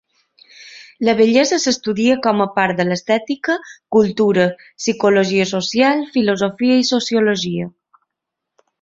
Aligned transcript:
La 1.09 1.13
bellesa 1.19 1.59
s'estudia 1.65 2.15
com 2.27 2.41
a 2.47 2.47
part 2.57 2.79
de 2.81 2.87
l'estètica, 2.89 3.59
cultura, 3.99 4.49
psicologia 4.83 5.49
social, 5.55 6.05
filosofia 6.19 6.83
i 6.83 6.93
sociologia. 6.93 7.73